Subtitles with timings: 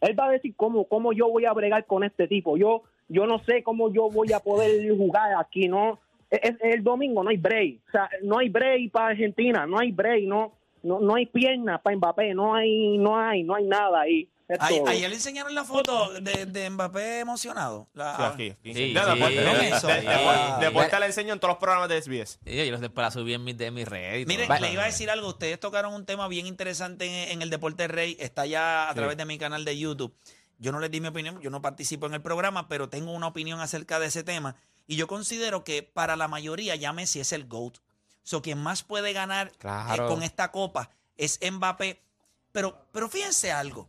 [0.00, 2.56] él va a decir cómo, cómo yo voy a bregar con este tipo.
[2.56, 5.98] Yo, yo no sé cómo yo voy a poder jugar aquí, ¿no?
[6.30, 7.80] Es, es- el domingo no hay break.
[7.88, 11.80] O sea, no hay break para Argentina, no hay break, no, no, no hay piernas
[11.82, 14.28] para Mbappé, no hay, no hay, no hay nada ahí.
[14.60, 14.80] Ay-.
[14.86, 17.86] Ayer le enseñaron la foto de, de Mbappé emocionado.
[17.92, 18.74] La- Sí, aquí, aquí.
[18.74, 19.10] Sí, No, sí.
[19.10, 19.86] después- ¿Vieron de- eso?
[19.88, 20.58] de- de- Ah.
[20.60, 22.38] Después te la enseño en todos los programas de SBS.
[22.46, 24.24] Sí, yo los después la subí en mis, de mis redes.
[24.24, 24.34] todo.
[24.34, 25.28] Mire, le iba a decir algo.
[25.28, 28.16] Ustedes tocaron un tema bien interesante en, en el Deporte Rey.
[28.20, 28.96] Está ya a Sí.
[28.96, 30.14] través de mi canal de YouTube.
[30.58, 33.26] Yo no les di mi opinión, yo no participo en el programa, pero tengo una
[33.28, 34.56] opinión acerca de ese tema.
[34.88, 37.76] Y yo considero que para la mayoría ya Messi es el GOAT.
[38.24, 42.02] So, quien más puede ganar eh, con esta copa es Mbappé.
[42.52, 43.88] Pero, pero fíjense algo.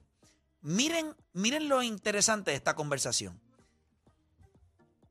[0.62, 3.40] Miren, miren lo interesante de esta conversación.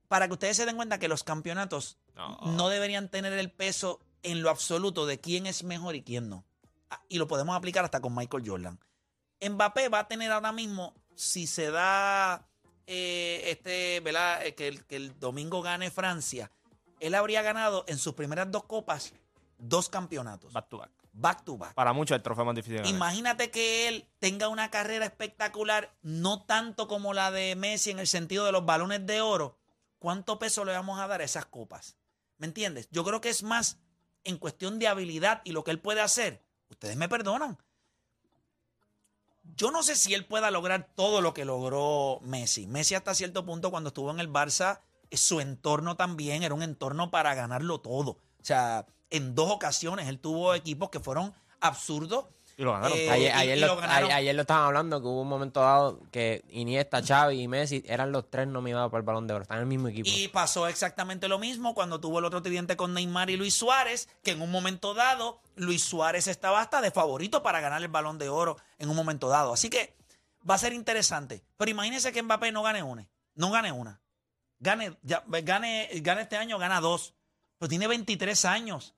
[0.09, 2.39] Para que ustedes se den cuenta que los campeonatos No.
[2.45, 6.45] no deberían tener el peso en lo absoluto de quién es mejor y quién no.
[6.91, 8.79] Ah, Y lo podemos aplicar hasta con Michael Jordan.
[9.41, 12.48] Mbappé va a tener ahora mismo, si se da
[12.89, 14.45] eh, este, ¿verdad?
[14.45, 16.51] Eh, Que, el, que el domingo gane Francia,
[16.99, 19.13] él habría ganado en sus primeras dos copas
[19.59, 20.53] dos campeonatos.
[20.53, 20.91] Back to back.
[21.13, 21.75] Back to back.
[21.75, 22.95] Para muchos el trofeo más difícil de ganar.
[22.95, 28.07] Imagínate que él tenga una carrera espectacular, no tanto como la de Messi en el
[28.07, 29.59] sentido de los balones de oro.
[29.99, 31.97] ¿Cuánto peso le vamos a dar a esas copas?
[32.37, 32.89] ¿Me entiendes?
[32.93, 33.79] Yo creo que es más
[34.23, 36.45] en cuestión de habilidad y lo que él puede hacer.
[36.71, 37.59] Ustedes me perdonan.
[39.57, 42.67] Yo no sé si él pueda lograr todo lo que logró Messi.
[42.67, 44.81] Messi hasta cierto punto cuando estuvo en el Barça,
[45.13, 48.11] su entorno también era un entorno para ganarlo todo.
[48.41, 52.27] O sea, en dos ocasiones él tuvo equipos que fueron absurdos.
[52.59, 52.99] Y lo ganaron.
[52.99, 53.09] Eh.
[53.09, 54.05] Ayer, y- ayer y lo, lo ganaron.
[54.07, 57.83] ayer- ayer lo estaban hablando que hubo un momento dado que Iniesta, Xavi y Messi
[57.87, 59.43] eran los tres nominados para el Balón de Oro.
[59.43, 60.09] Están en el mismo equipo.
[60.11, 64.09] Y pasó exactamente lo mismo cuando tuvo el otro tridente con Neymar y Luis Suárez,
[64.25, 68.19] que en un momento dado Luis Suárez estaba hasta de favorito para ganar el balón
[68.19, 69.53] de oro en un momento dado.
[69.53, 69.95] Así que
[70.49, 71.45] va a ser interesante.
[71.57, 73.07] Pero imagínense que Mbappé no gane una.
[73.37, 74.01] No gane una.
[74.59, 77.15] Gane, ya, gane, gane este año, gana dos.
[77.61, 78.95] Pero tiene 23 años.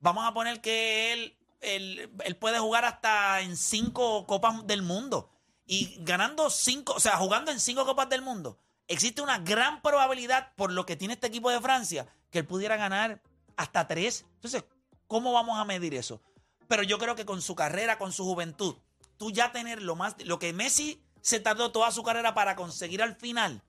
[0.00, 5.30] Vamos a poner que él, él, puede jugar hasta en cinco copas del mundo.
[5.66, 10.52] Y ganando cinco, o sea, jugando en cinco copas del mundo, existe una gran probabilidad,
[10.56, 13.22] por lo que tiene este equipo de Francia, que él pudiera ganar
[13.56, 14.26] hasta tres.
[14.34, 14.64] Entonces,
[15.06, 16.20] ¿cómo vamos a medir eso?
[16.68, 18.76] Pero yo creo que con su carrera, con su juventud,
[19.16, 23.02] tú ya tener lo más, lo que Messi se tardó toda su carrera para conseguir
[23.02, 23.62] al final,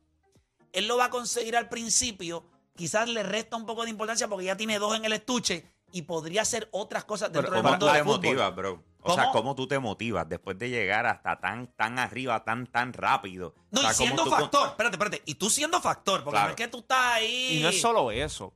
[0.71, 4.45] él lo va a conseguir al principio, quizás le resta un poco de importancia porque
[4.45, 7.71] ya tiene dos en el estuche y podría hacer otras cosas dentro Pero, del ¿cómo
[7.71, 8.17] mundo tú del te fútbol.
[8.17, 8.83] motivas, bro?
[9.05, 9.33] O sea, ¿Cómo?
[9.33, 13.53] ¿cómo tú te motivas después de llegar hasta tan, tan arriba, tan, tan rápido?
[13.71, 16.47] No, O sea, y ¿cómo siendo factor, espérate, espérate, y tú siendo factor, porque Claro.
[16.47, 17.57] no es que tú estás ahí.
[17.59, 18.53] Y no es solo eso.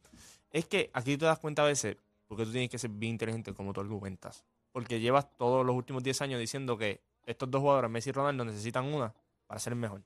[0.51, 1.97] Es que aquí te das cuenta a veces,
[2.27, 4.45] porque tú tienes que ser bien inteligente como tú argumentas.
[4.71, 8.45] Porque llevas todos los últimos 10 años diciendo que estos dos jugadores, Messi y Ronaldo,
[8.45, 9.13] necesitan una
[9.47, 10.01] para ser el mejor.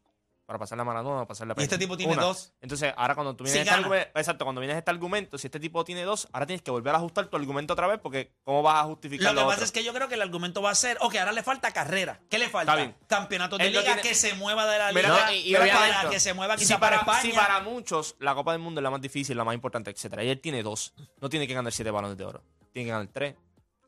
[0.52, 2.24] Para pasar la maratona, para pasar la Y este tipo tiene Una.
[2.24, 2.52] dos.
[2.60, 5.38] Entonces, ahora cuando tú Sí vienes a este argumento, exacto, cuando vienes a este argumento,
[5.38, 8.00] si este tipo tiene dos, ahora tienes que volver a ajustar tu argumento otra vez,
[8.04, 9.66] porque ¿cómo vas a justificar Lo que lo pasa otro?
[9.66, 12.20] es que yo creo que el argumento va a ser, ok, ahora le falta carrera.
[12.30, 12.74] ¿Qué le falta?
[12.74, 12.98] Está bien.
[13.08, 15.08] Campeonato de Él liga tiene- que se mueva de la liga.
[15.08, 17.48] no, y- y para que se mueva si quizá para, para, si España.
[17.48, 20.22] para muchos la Copa del Mundo es la más difícil, la más importante, etcétera.
[20.26, 20.94] Y él tiene dos.
[21.22, 22.44] No tiene que ganar siete balones de oro.
[22.74, 23.36] Tiene que ganar tres,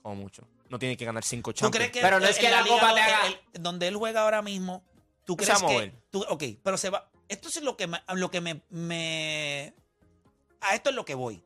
[0.02, 0.48] como mucho.
[0.70, 1.76] No tiene que ganar cinco ¿Tú champions.
[1.76, 3.22] crees que, Pero no es que la Copa te haga-
[3.60, 4.82] donde él juega ahora mismo,
[5.26, 7.88] tú Se crees va a que tú- ok, pero se va esto es lo que
[7.88, 9.74] me, lo que me, me
[10.62, 11.44] a esto es lo que voy.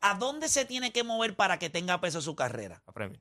[0.00, 2.82] ¿A dónde se tiene que mover para que tenga peso su carrera?
[2.86, 3.20] La Premier.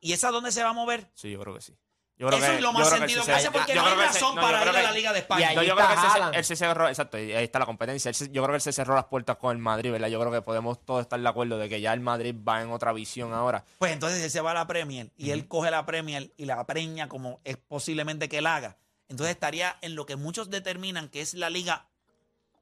[0.00, 1.10] ¿Y es a dónde se va a mover?
[1.14, 1.74] Sí, yo creo que sí.
[2.16, 4.06] Yo creo Eso es lo más sentido que hace porque yo no hay creo que
[4.08, 5.52] el razón no, para ir a la Liga de Y España.
[5.54, 6.34] No, yo creo que él se- Haaland.
[6.36, 8.12] él se cerró, exacto, y ahí está la competencia.
[8.14, 10.06] Se- yo creo que él se cerró las puertas con el Madrid, ¿verdad?
[10.08, 12.70] Yo creo que podemos todos estar de acuerdo de que ya el Madrid va en
[12.70, 13.64] otra visión ahora.
[13.78, 16.64] Pues entonces él se va a la Premier y él coge la Premier y la
[16.64, 18.76] preña como es posiblemente que él haga.
[19.08, 21.86] Entonces estaría en lo que muchos determinan que es la liga,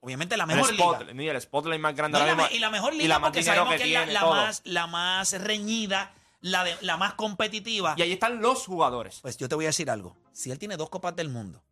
[0.00, 0.98] obviamente la mejor el, liga.
[1.14, 3.28] mira, el spotlight más grande No, y, la, y la mejor y liga la más
[3.28, 7.94] porque sabemos que, es la, la más, la más reñida, la, de, la más competitiva.
[7.96, 9.20] Y ahí están los jugadores.
[9.22, 10.16] Pues yo te voy a decir algo.
[10.32, 11.62] Si él tiene dos copas del mundo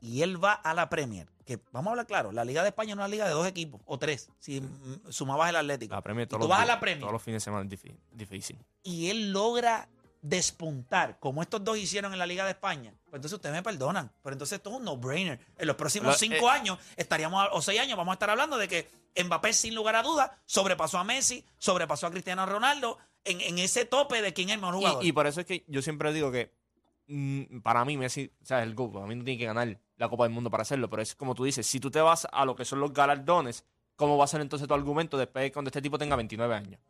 [0.00, 2.94] y él va a la Premier, que vamos a hablar claro, la Liga de España
[2.94, 4.62] no es una liga de dos equipos o tres, si
[5.10, 5.94] sumabas el Atlético.
[5.94, 7.64] La Premier Y todos tú los vas a la Premier Todos los fines de semana
[7.64, 8.58] es difí- difícil.
[8.84, 9.88] y él logra
[10.20, 14.12] despuntar, como estos dos hicieron en la Liga de España, pues entonces ustedes me perdonan.
[14.22, 15.40] Pero entonces esto es un no-brainer.
[15.56, 18.56] En los próximos Lo- cinco eh, años estaríamos, o seis años, vamos a estar hablando
[18.58, 18.90] de que
[19.24, 23.84] Mbappé, sin lugar a dudas, sobrepasó a Messi, sobrepasó a Cristiano Ronaldo en, en ese
[23.84, 25.04] tope de quién es el mejor jugador.
[25.04, 26.52] Y, y por eso es que yo siempre digo que
[27.08, 30.08] mm, para mí Messi, o sea, el GOAT, para mí no tiene que ganar la
[30.08, 32.44] Copa del Mundo para hacerlo, pero es como tú dices, si tú te vas a
[32.44, 33.64] lo que son los galardones,
[33.96, 36.80] ¿cómo va a ser entonces tu argumento después de cuando este tipo tenga 29 años?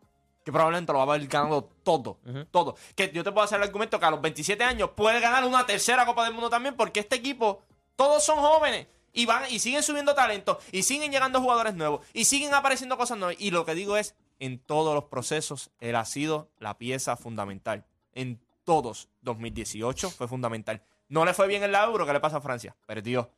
[0.45, 2.21] Que probablemente lo va a haber ganado todo,
[2.51, 2.77] todo.
[2.95, 5.67] Que yo te puedo hacer el argumento que a los 27 años puede ganar una
[5.67, 7.63] tercera Copa del Mundo también, porque este equipo,
[7.97, 8.87] todos son jóvenes.
[9.13, 13.19] Y van y siguen subiendo talento, y siguen llegando jugadores nuevos, y siguen apareciendo cosas
[13.19, 13.37] nuevas.
[13.39, 17.85] Y lo que digo es, en todos los procesos, él ha sido la pieza fundamental.
[18.13, 19.09] En todos.
[19.23, 20.83] 2018 fue fundamental.
[21.09, 22.77] No le fue bien en la Euro, ¿qué le pasa a Francia?
[22.87, 23.31] Perdió.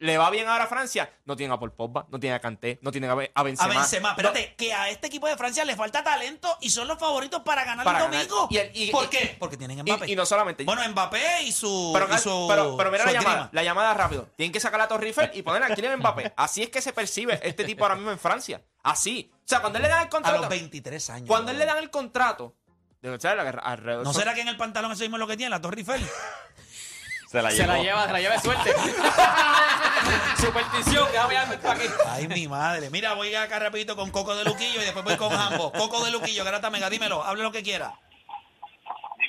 [0.00, 1.10] ¿Le va bien ahora a Francia?
[1.24, 3.74] No tiene a Paul Pogba, no tiene a Kanté, no tiene a Be- a Benzema.
[3.74, 7.00] a Benzema, espérate, que a este equipo de Francia le falta talento y son los
[7.00, 8.28] favoritos para ganar Para el ganar.
[8.28, 8.46] domingo.
[8.48, 9.36] Y el- y- ¿Por y- qué?
[9.40, 10.08] Porque tienen Mbappé.
[10.08, 10.62] Y, no solamente.
[10.62, 14.28] bueno, Mbappé y su, pero, su- pero, pero mira su la llamada, la llamada rápido.
[14.36, 16.32] Tienen que sacar la Torre Eiffel y poner a Kylian Mbappé.
[16.36, 18.62] Así es que se percibe este tipo ahora mismo en Francia.
[18.90, 19.30] Así.
[19.32, 20.38] O sea, cuando él le dan el A contrato.
[20.40, 21.28] los 23 años.
[21.28, 22.54] Cuando él le dan el contrato.
[23.00, 23.44] De, ¿sabes?
[23.44, 25.60] La- alrededor ¿No será que en el pantalón eso mismo es lo que tiene, la
[25.60, 26.04] Torre Eiffel?
[27.30, 28.74] Se la Se la lleva, se la lleva de suerte.
[30.38, 31.84] Superstición, déjame esto aquí.
[32.06, 32.88] Ay, mi madre.
[32.90, 35.70] Mira, voy acá rapidito con Coco de Luquillo y después voy con Jambo.
[35.72, 37.92] Coco de Luquillo, Garata Mega, dímelo, hable lo que quiera.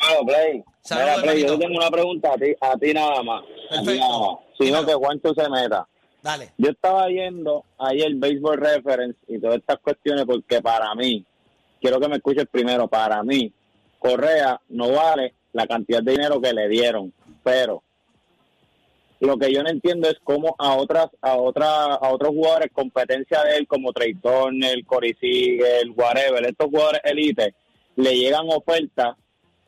[0.01, 0.63] Dímelo, Play.
[0.81, 3.43] Saludos, Mira, Play, yo tengo una pregunta a ti, a ti nada más.
[3.71, 4.37] A ti nada más.
[4.57, 5.85] Sino que Juancho se meta.
[6.57, 11.25] Yo estaba yendo ayer Baseball Reference y todas estas cuestiones porque para mí,
[11.79, 13.53] quiero que me escuches primero, para mí,
[13.99, 17.83] Correa no vale la cantidad de dinero que le dieron, pero
[19.19, 23.43] lo que yo no entiendo es cómo a otras a otras a otros jugadores competencia
[23.43, 27.53] de él como Trey Turner, Corey Seager, whatever, estos jugadores elite
[27.95, 29.17] le llegan ofertas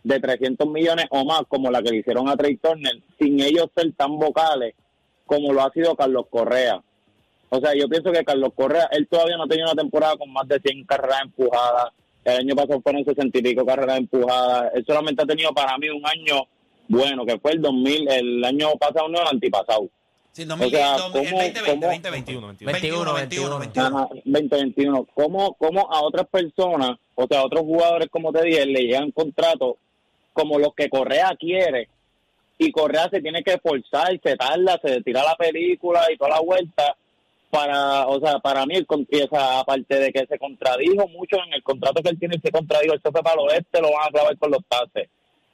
[0.04, 3.68] de 300 millones o más como la que le hicieron a Trey Turner sin ellos
[3.76, 4.74] ser tan vocales
[5.32, 6.82] como lo ha sido Carlos Correa.
[7.48, 10.30] O sea, yo pienso que Carlos Correa, él todavía no ha tenido una temporada con
[10.34, 11.86] más de 100 carreras empujadas.
[12.26, 14.72] El año pasado fueron 60 y pico carreras empujadas.
[14.76, 16.44] Él solamente ha tenido para mí un año
[16.90, 19.88] bueno, que fue el 2000, el año pasado, no el antipasado.
[20.34, 22.10] Sí, 2000, O sea, 2000, ¿cómo- 2020, cómo- 2020.
[22.10, 23.88] 21, 21, 21, 21.
[23.88, 25.08] Ajá, 2021.
[25.14, 29.12] ¿Cómo, ¿Cómo a otras personas, o sea, a otros jugadores, como te dije, le llegan
[29.12, 29.76] contratos
[30.34, 31.88] como los que Correa quiere?
[32.64, 36.42] Y Correa se tiene que esforzar, se tarda, se tira la película y toda la
[36.42, 36.96] vuelta
[37.50, 38.88] para, o sea, para mí, el,
[39.32, 43.12] aparte de que se contradijo mucho en el contrato que él tiene, se contradijo, se
[43.12, 45.10] fue para el oeste, lo van a clavar con los tases.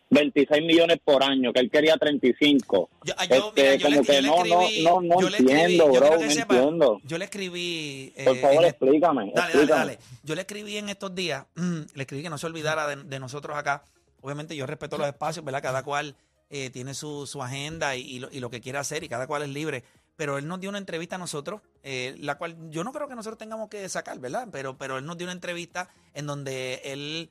[0.09, 2.89] 26 millones por año, que él quería 35.
[3.03, 5.27] Yo, ah, yo, Este, mira, yo le, como que le no, no, escribí, no, no
[5.27, 7.01] escribí, entiendo, bro, quiero que no sepa, entiendo.
[7.03, 9.79] yo le escribí, eh, Por favor, en- explícame, Dale, dale, explícame.
[9.79, 9.99] dale.
[10.23, 11.45] Yo le escribí en estos días,
[11.95, 13.83] le escribí que no se olvidara de, de nosotros acá.
[14.21, 15.61] Obviamente yo respeto los espacios, ¿verdad?
[15.61, 16.15] Cada cual
[16.50, 19.44] eh, tiene su, su agenda y, lo, y lo que quiere hacer y cada cual
[19.44, 19.84] es libre.
[20.16, 23.16] Pero él nos dio una entrevista a nosotros, eh, la cual yo no creo que
[23.16, 24.48] nosotros tengamos que sacar, ¿verdad?
[24.51, 27.30] Pero, pero él nos dio una entrevista en donde él,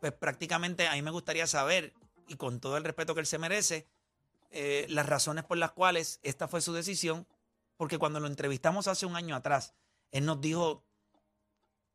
[0.00, 1.92] pues prácticamente a mí me gustaría saber,
[2.26, 3.86] y con todo el respeto que él se merece,
[4.50, 7.26] eh, las razones por las cuales esta fue su decisión,
[7.76, 9.74] porque cuando lo entrevistamos hace un año atrás,
[10.10, 10.85] él nos dijo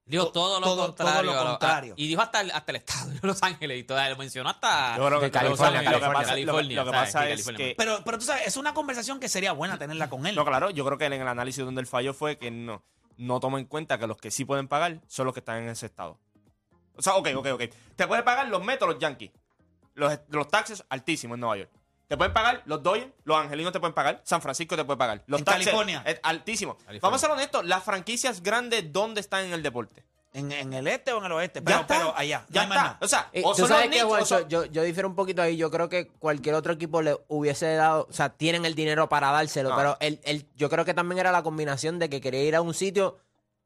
[0.05, 1.31] Dijo To- todo lo todo- contrario.
[1.31, 1.93] todo lo contrario.
[1.96, 4.10] y dijo hasta el, hasta el estado de Los Ángeles y todo.
[4.10, 6.13] Lo mencionó hasta Yo creo que De California, lo que California.
[6.20, 7.13] pasa- lo que- California, lo que ¿sabes?
[7.13, 10.10] pasa Que es que Pero, pero tú sabes, es una conversación que sería buena tenerla
[10.10, 10.36] con él.
[10.36, 12.84] No, claro, yo creo que en el análisis donde él falló fue que no,
[13.17, 15.70] no toma en cuenta que los que sí pueden pagar son los que están en
[15.70, 16.17] ese estado.
[16.98, 17.62] O sea, ok, ok, ok.
[17.96, 19.31] Te pueden pagar los Mets o los Yankees.
[19.93, 21.70] Los, los taxes altísimos en Nueva York.
[22.11, 25.23] Te pueden pagar los Dodgers, los Angelinos te pueden pagar, San Francisco te puede pagar.
[25.27, 26.03] Los En taxes California.
[26.05, 26.73] es altísimo.
[26.75, 26.99] California.
[27.01, 30.03] Vamos a ser honestos, las franquicias grandes, ¿dónde están en el deporte?
[30.33, 31.59] En, en el este o en el oeste.
[31.61, 31.97] Ya Pero, está.
[31.97, 32.39] pero allá.
[32.49, 32.87] no Ya hay más está.
[32.89, 32.97] nada.
[33.01, 34.25] O sea, Eh, o ¿Tú son sabes los qué, Knicks o Juancho?
[34.39, 35.55] son- Yo, yo difiero un poquito ahí.
[35.55, 39.31] Yo creo que cualquier otro equipo le hubiese dado, o sea, tienen el dinero para
[39.31, 39.77] dárselo, Ah.
[39.77, 42.61] pero él, él- yo creo que también era la combinación de que quería ir a
[42.61, 43.19] un sitio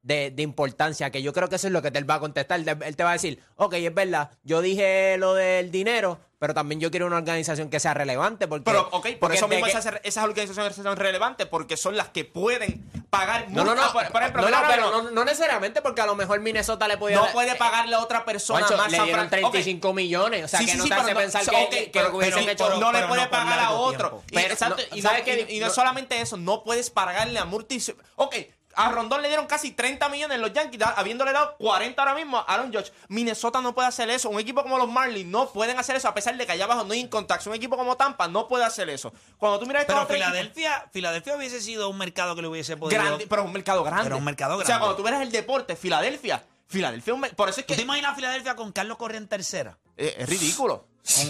[0.03, 2.19] de, de importancia, que yo creo que eso es lo que te él va a
[2.19, 2.59] contestar.
[2.59, 6.53] Él, él te va a decir, ok, es verdad, yo dije lo del dinero, pero
[6.53, 8.47] también yo quiero una organización que sea relevante.
[8.47, 12.09] Porque, Pero, ok, por eso mismo que- esas, esas organizaciones son relevantes porque son las
[12.09, 15.81] que pueden pagar No, no, no, Por, por ejemplo, no, no, pero no, no necesariamente
[15.81, 18.91] porque a lo mejor Minnesota le podía no puede pagarle a otra persona Juancho, más
[18.91, 19.51] le dieron Fran- ok.
[19.51, 21.57] 35 millones, o sea, Sí, que sí, no te pero hace no- pensar so- que,
[21.63, 22.77] ok, que pero- hubiesen pero- hecho.
[22.79, 24.21] no le puede pagar a otro.
[24.27, 24.47] tiempo.
[24.47, 25.73] Y, exacto, no, y, ¿sabes no, y- no No.
[25.73, 27.81] solamente eso, no puedes pagarle a multi...
[28.17, 28.35] Ok,
[28.75, 32.41] a Rondón le dieron casi 30 millones los Yankees, habiéndole dado 40 ahora mismo a
[32.41, 32.91] Aaron Judge.
[33.07, 34.29] Minnesota no puede hacer eso.
[34.29, 36.83] Un equipo como los Marlins no pueden hacer eso, a pesar de que allá abajo
[36.83, 37.49] no hay incontacto.
[37.49, 39.13] Un equipo como Tampa no puede hacer eso.
[39.37, 43.01] Cuando tú miras Pero Filadelfia, Filadelfia hubiese sido un mercado que le hubiese podido.
[43.01, 44.03] grande, pero es un mercado grande.
[44.03, 44.79] Pero un mercado O sea, grande.
[44.81, 47.77] cuando tú ves el deporte, Filadelfia, Filadelfia, es un mer- por eso es ¿Tú que
[47.77, 49.77] te imaginas a Filadelfia con Carlos Correa en tercera?
[49.97, 50.87] eh, es ridículo.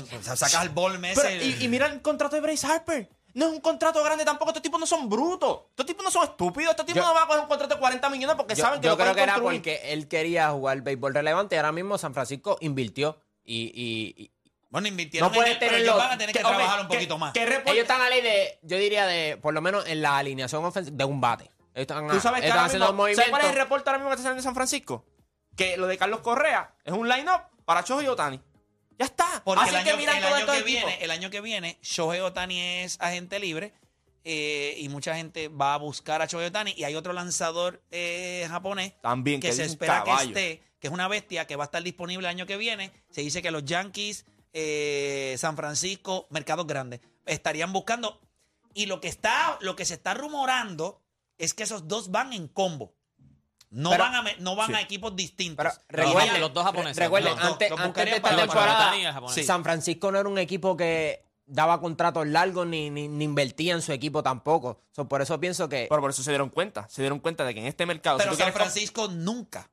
[0.10, 1.28] Con- sacas el bol Messi.
[1.60, 3.10] Y, y mira el contrato de Bryce Harper.
[3.36, 4.50] No es un contrato grande tampoco.
[4.52, 5.60] Estos tipos no son brutos.
[5.70, 6.72] Estos tipos no son estúpidos.
[6.72, 8.82] Estos tipos Yo- no van a coger un contrato de 40 millones porque Yo, saben
[8.82, 9.60] que yo lo creo pueden que era construir.
[9.62, 14.32] porque él quería jugar béisbol relevante y ahora mismo San Francisco invirtió y, y- y-
[14.70, 15.32] bueno, invirtieron.
[15.32, 17.34] No en él, pero tenerlo- ellos van a tener que, trabajar un que- poquito más.
[17.34, 20.18] que report- ellos están a ley de, yo diría de, por lo menos en la
[20.18, 21.44] alineación ofensiva de un bate.
[21.74, 24.10] Ellos Están, Tú sabes que están haciendo mismo, ¿sabes cuál es el reporte ahora mismo
[24.10, 25.06] que está saliendo de San Francisco?
[25.58, 28.40] Que lo de Carlos Correa es un line-up para Shohei Otani.
[28.98, 29.42] Ya está.
[29.44, 31.42] Porque Así el que año, mira el todo año esto que viene, el año que
[31.42, 33.74] viene, Shohei Otani es agente libre
[34.24, 38.48] eh, y mucha gente va a buscar a Shohei Otani y hay otro lanzador eh,
[38.50, 41.68] japonés También, que, que se espera que esté, que es una bestia que va a
[41.68, 42.92] estar disponible el año que viene.
[43.10, 48.22] Se dice que los Yankees, eh, San Francisco, mercados grandes, estarían buscando.
[48.74, 51.02] Y lo que está, lo que se está rumorando
[51.38, 52.94] es que esos dos van en combo.
[53.72, 54.74] No Pero- van, a, no van Sí.
[54.76, 55.58] a equipos distintos.
[55.88, 56.98] Pero Los- recuerden, los dos japoneses.
[56.98, 58.94] recuerden, Los antes, los antes de esta temporada.
[59.30, 59.44] Sí.
[59.44, 63.82] San Francisco no era un equipo que daba contratos largos ni, ni, ni invertía en
[63.82, 64.80] su equipo tampoco.
[64.92, 66.88] So, por eso pienso que Pero por eso se dieron cuenta.
[66.90, 68.18] Se dieron cuenta de que en este mercado.
[68.18, 69.70] Pero si San quieres Francisco nunca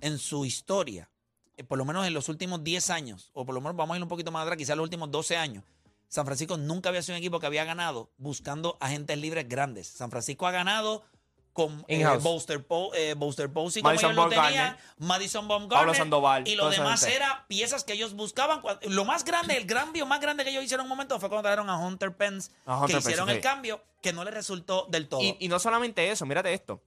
[0.00, 1.10] en su historia,
[1.56, 3.96] eh, por lo menos en los últimos 10 años, o por lo menos vamos a
[3.98, 5.64] ir un poquito más atrás, quizás los últimos 12 años,
[6.08, 9.86] San Francisco nunca había sido un equipo que había ganado buscando agentes libres grandes.
[9.88, 11.04] San Francisco ha ganado
[11.52, 12.04] con eh.
[12.20, 16.54] Buster, Po- eh, Buster Posey, como Madison ellos lo tenían, Madison Pablo Baumgartner, Sandoval, y
[16.54, 18.62] lo demás era piezas que ellos buscaban.
[18.82, 21.42] Lo más grande, el cambio más grande que ellos hicieron en un momento fue cuando
[21.42, 23.34] trajeron a Hunter Pence, A Hunter que Pence, hicieron sí.
[23.34, 25.20] el cambio, que no le resultó del todo.
[25.22, 26.82] Y, y no solamente eso, mírate esto.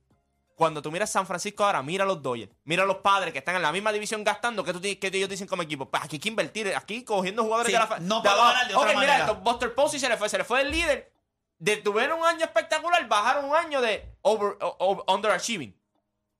[0.55, 3.39] Cuando tú miras San Francisco ahora, mira a los Dodgers, mira a los padres que
[3.39, 6.17] están en la misma división gastando, que, tú, que ellos dicen como equipo, pues aquí
[6.17, 8.95] hay que invertir, aquí cogiendo jugadores Sí, de la no de puedo de otra Ok,
[8.95, 8.99] manera.
[8.99, 11.11] mira esto, Buster Posey se le fue, se le fue el líder.
[11.63, 14.57] De tuvieron un año espectacular, bajaron un año de over,
[15.07, 15.73] underachieving.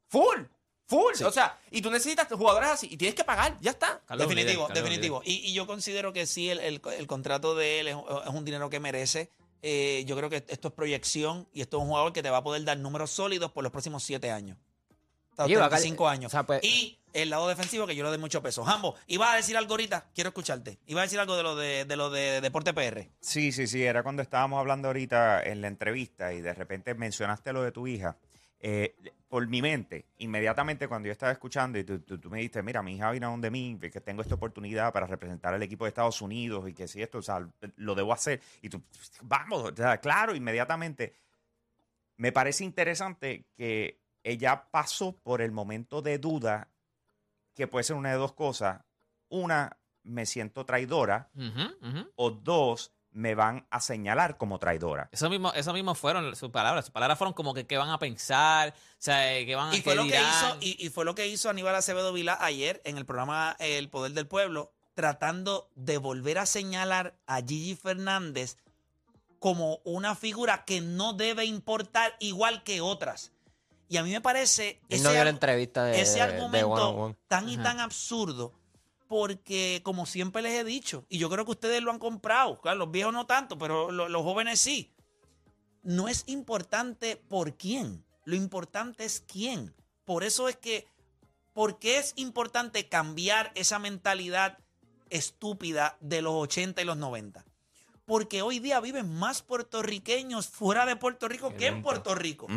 [0.09, 0.41] Full,
[0.85, 1.13] full.
[1.25, 4.01] O sea, y tú necesitas jugadores así y tienes que pagar, ya está.
[4.17, 5.21] Definitivo, definitivo.
[5.23, 8.43] Y, y yo considero que sí, el, el- el contrato de él es, es un
[8.43, 9.29] dinero que merece.
[9.61, 12.37] Eh, yo creo que esto es proyección y esto es un jugador que te va
[12.39, 14.57] a poder dar números sólidos por los próximos siete años.
[15.31, 16.29] Hasta Sí, va a 35 cal- años.
[16.29, 18.63] o sea, pues- y el lado defensivo que yo le doy mucho peso.
[18.63, 20.79] Jambo, ibas a decir algo ahorita, quiero escucharte.
[20.87, 23.07] Ibas a decir algo de lo de, lo de Deporte PR.
[23.19, 27.53] Sí, sí, sí, era cuando estábamos hablando ahorita en la entrevista y de repente mencionaste
[27.53, 28.17] lo de tu hija.
[28.65, 28.95] Eh,
[29.27, 32.95] por mi mente, inmediatamente cuando yo estaba escuchando y tú, tú- me dijiste, mira, mi
[32.95, 36.21] hija vino a donde mí, que tengo esta oportunidad para representar al equipo de Estados
[36.21, 38.39] Unidos y que si esto, o sea, lo debo hacer.
[38.61, 38.81] Y tú,
[39.23, 41.13] vamos, claro, inmediatamente.
[42.17, 46.69] Me parece interesante que ella pasó por el momento de duda,
[47.53, 48.81] que puede ser una de dos cosas.
[49.29, 51.29] Una, me siento traidora,
[52.15, 55.09] o dos, me van a señalar como traidora.
[55.11, 56.85] Eso mismo, eso mismo fueron sus palabras.
[56.85, 59.75] Sus palabras fueron como que qué van a pensar, o sea, eh, qué van a
[59.75, 62.81] Y fue, lo que hizo, y, y fue lo que hizo Aníbal Acevedo Vilá ayer
[62.85, 68.57] en el programa El Poder del Pueblo, tratando de volver a señalar a Gigi Fernández
[69.39, 73.31] como una figura que no debe importar igual que otras.
[73.89, 76.69] Y a mí me parece Él no vio la ar- entrevista de, ese de argumento
[76.71, 77.15] One on One.
[77.27, 78.53] tan y tan absurdo
[79.07, 82.79] porque como siempre les he dicho y yo creo que ustedes lo han comprado claro,
[82.79, 84.91] los viejos no tanto pero lo- los jóvenes sí
[85.83, 89.75] no es importante por quién lo importante es quién
[90.05, 90.87] por eso es que
[91.53, 94.57] ¿por qué es importante cambiar esa mentalidad
[95.11, 97.45] estúpida de los 80 y los 90?
[98.05, 101.81] Porque hoy día viven más puertorriqueños fuera de Puerto Rico que en.
[101.81, 102.47] Puerto Rico.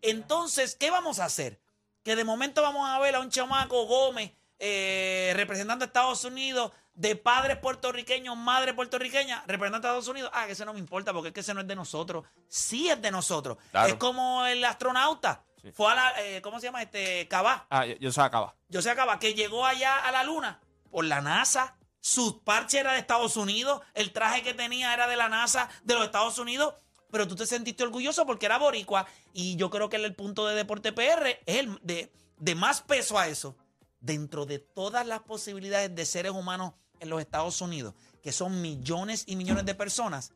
[0.00, 1.60] Entonces, ¿qué vamos a hacer?
[2.02, 4.32] Que de momento vamos a ver a un chamaco Gómez
[4.64, 10.30] eh, representando a Estados Unidos, de padres puertorriqueños, madre puertorriqueña, representando a Estados Unidos.
[10.32, 12.24] Ah, que eso no me importa porque es que ese no es de nosotros.
[12.46, 13.58] Sí es de nosotros.
[13.72, 13.88] Claro.
[13.88, 15.42] Es como el astronauta.
[15.74, 16.82] Fue a la, eh, ¿cómo se llama?
[16.82, 17.66] Este, Cabá.
[17.70, 18.54] Ah, yo, yo se acaba.
[18.68, 21.76] Yo sé acaba que llegó allá a la luna por la NASA.
[22.02, 23.80] Su parche era de Estados Unidos.
[23.94, 26.74] El traje que tenía era de la NASA de los Estados Unidos.
[27.12, 29.06] Pero tú te sentiste orgulloso porque era boricua.
[29.32, 33.20] Y yo creo que el, punto de Deporte PR es el de, de más peso
[33.20, 33.56] a eso.
[34.00, 39.22] Dentro de todas las posibilidades de seres humanos en los Estados Unidos, que son millones
[39.28, 40.32] y millones de personas,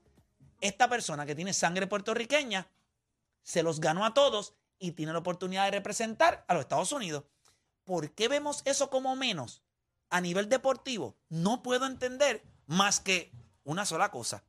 [0.61, 2.69] esta persona que tiene sangre puertorriqueña
[3.43, 7.25] se los ganó a todos y tiene la oportunidad de representar a los Estados Unidos.
[7.83, 9.66] ¿Por qué vemos eso como menos
[10.11, 11.17] a nivel deportivo?
[11.29, 13.33] No puedo entender más que
[13.65, 14.45] una sola cosa.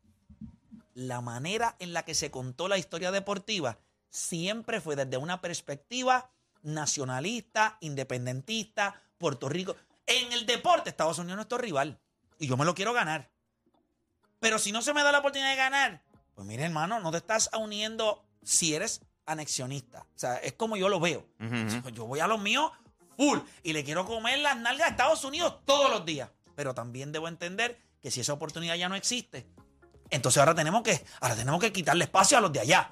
[0.94, 3.78] La manera en la que se contó la historia deportiva
[4.10, 6.32] siempre fue desde una perspectiva
[6.64, 9.76] nacionalista, independentista, Puerto Rico.
[10.06, 12.00] En el deporte, Estados Unidos es nuestro rival.
[12.40, 13.30] Y yo me lo quiero ganar.
[14.40, 16.04] Pero si no se me da la oportunidad de ganar,
[16.36, 20.02] pues mire, hermano, no te estás uniendo si eres anexionista.
[20.02, 21.26] O sea, es como yo lo veo.
[21.94, 22.72] Yo voy a los míos
[23.18, 26.30] full y le quiero comer las nalgas a Estados Unidos todos los días.
[26.56, 29.48] Pero también debo entender que si esa oportunidad ya no existe,
[30.10, 32.90] entonces ahora tenemos que, ahora tenemos que quitarle espacio a los de allá.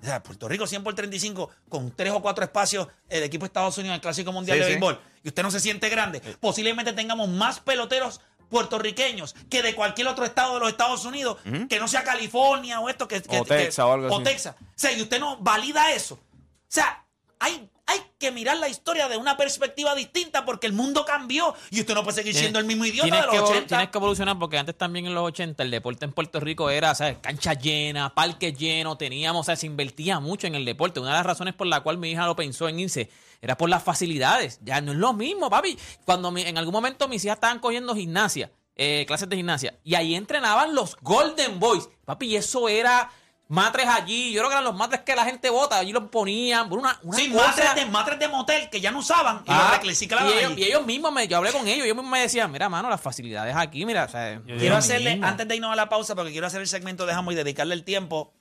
[0.00, 3.48] O sea, Puerto Rico 100 por 35 con tres o cuatro espacios el equipo de
[3.48, 4.72] Estados Unidos en el Clásico Mundial Sí, de sí.
[4.72, 10.06] Béisbol y usted no se siente grande, posiblemente tengamos más peloteros puertorriqueños que de cualquier
[10.08, 13.42] otro estado de los Estados Unidos, que no sea California o esto, que, O que-
[13.44, 14.24] Texas o algo así.
[14.24, 14.56] Texas.
[14.60, 16.14] O sea, y usted no valida eso.
[16.14, 16.20] O
[16.68, 17.04] sea,
[17.40, 21.80] hay, hay que mirar la historia de una perspectiva distinta porque el mundo cambió y
[21.80, 23.66] usted no puede seguir siendo el mismo idiota tienes de que, los evolu- 80.
[23.66, 26.94] tienes que evolucionar porque antes también en los 80 el deporte en Puerto Rico era,
[26.94, 27.18] ¿sabes?
[27.20, 31.00] Canchas llenas, parques llenos, teníamos, o sea, se invertía mucho en el deporte.
[31.00, 33.10] Una de las razones por la cual mi hija lo pensó en irse
[33.42, 34.58] era por las facilidades.
[34.62, 35.78] Ya no es lo mismo, papi.
[36.06, 39.94] Cuando mi- en algún momento mis hijas estaban cogiendo gimnasia, eh, clases de gimnasia, y
[39.94, 41.88] ahí entrenaban los Golden Boys.
[42.06, 43.10] Papi, y eso era
[43.48, 44.32] matres allí.
[44.32, 46.68] Yo creo que eran los matres que la gente vota, allí los ponían.
[46.68, 49.50] por Una, una Sí, cosa- matres de, matres de motel que ya no usaban y
[49.50, 50.62] Ah, los reclasificaban y, ellos, allí.
[50.62, 53.00] y ellos mismos, me, yo hablé con ellos, ellos mismos me decían, mira, mano, las
[53.00, 55.26] facilidades aquí, mira, o sea, yo- Quiero hacerle, mismo.
[55.26, 57.74] antes de irnos a la pausa, porque quiero hacer el segmento de Jambo y dedicarle
[57.74, 58.32] el tiempo.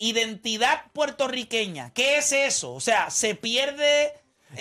[0.00, 1.92] Identidad puertorriqueña.
[1.92, 2.72] ¿Qué es eso?
[2.74, 4.12] O sea, se pierde.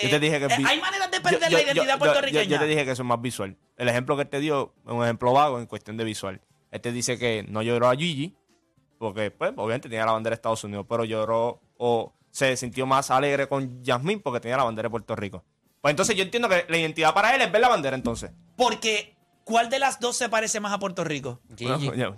[0.02, 0.46] Yo eh, te dije que...
[0.46, 2.43] eh, vi- hay maneras de perder yo- la identidad yo- puertorriqueña.
[2.43, 3.56] Yo, yo te dije que eso es más visual.
[3.78, 6.41] El ejemplo que él te dio es un ejemplo vago en cuestión de visual.
[6.72, 8.36] Este dice que no lloró a Gigi,
[8.97, 13.10] porque pues obviamente tenía la bandera de Estados Unidos, pero lloró o se sintió más
[13.12, 15.43] alegre con Yasmín porque tenía la bandera de Puerto Rico.
[15.81, 18.31] Pues entonces yo entiendo que la identidad para él es ver la bandera entonces.
[18.55, 21.39] Porque, ¿cuál de las dos se parece más a Puerto Rico?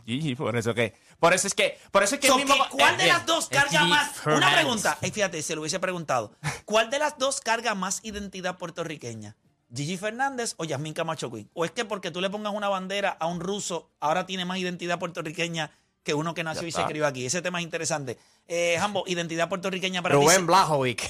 [0.06, 0.96] Gigi, por eso que...
[1.20, 1.78] Por eso es que...
[1.92, 2.64] Por eso es que So, el mismo...
[2.64, 4.26] ¿que ¿Cuál de eh, las dos es carga más?
[4.26, 4.98] Una pregunta.
[5.02, 6.34] Eh, fíjate, se lo hubiese preguntado.
[6.66, 9.36] ¿Cuál de las dos carga más identidad puertorriqueña?
[9.74, 11.50] ¿Gigi Fernández o Yasmín Camacho Quinn?
[11.54, 14.58] ¿O es que porque tú le pongas una bandera a un ruso, ahora tiene más
[14.58, 15.72] identidad puertorriqueña
[16.10, 17.24] que uno que nació y se crió aquí?
[17.28, 18.18] Ese tema es interesante.
[18.48, 20.22] Eh, Jambo, identidad puertorriqueña para ti.
[20.26, 21.04] Rubén Blajovic.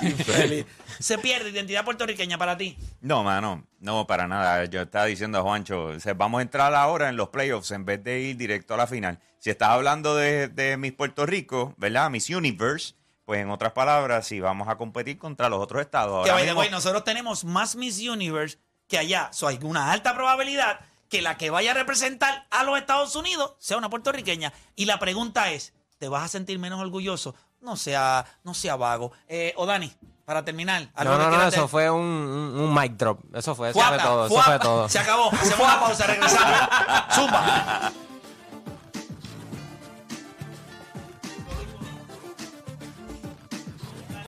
[0.98, 2.78] Se pierde identidad puertorriqueña para ti.
[3.02, 4.64] No, mano, no, para nada.
[4.64, 7.84] Yo estaba diciendo a Juancho, o sea, vamos a entrar ahora en los playoffs en
[7.84, 9.18] vez de ir directo a la final.
[9.38, 12.08] Si estás hablando de, de Miss Puerto Rico, ¿verdad?
[12.08, 12.94] Miss Universe,
[13.26, 16.24] pues en otras palabras, sí, vamos a competir contra los otros estados.
[16.24, 18.58] Que Ahora mismo- way, nosotros tenemos más Miss Universe
[18.90, 19.30] que allá.
[19.32, 23.54] So, hay una alta probabilidad que la que vaya a representar a los Estados Unidos
[23.58, 24.52] sea una puertorriqueña.
[24.76, 27.34] Y la pregunta es, ¿te vas a sentir menos orgulloso?
[27.62, 29.12] No sea, no sea vago.
[29.28, 29.92] Eh, o Dani,
[30.24, 30.88] para terminar.
[30.96, 33.20] No, no, no, eso de- fue un, un, un mic drop.
[33.34, 34.50] Eso fue, eso Fuata, fue todo, eso fuata.
[34.50, 34.88] fue todo.
[34.88, 35.30] Se acabó.
[35.32, 36.58] Hacemos una pausa, regresamos.
[37.14, 37.92] Zumba.